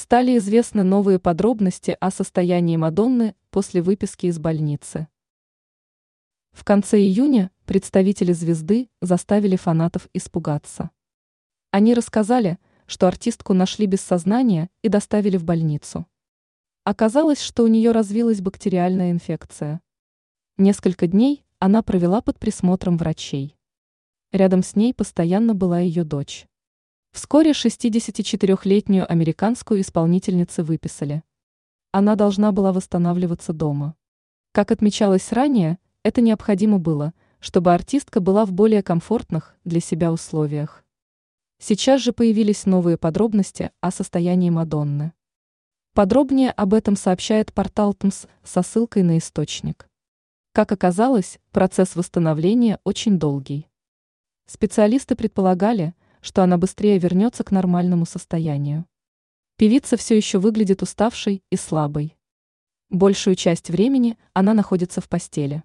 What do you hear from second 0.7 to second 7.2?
новые подробности о состоянии Мадонны после выписки из больницы. В конце